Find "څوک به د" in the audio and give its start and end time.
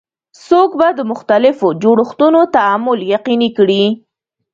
0.45-0.99